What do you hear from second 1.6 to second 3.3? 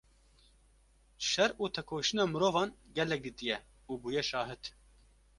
û tekoşîna mirovan gelek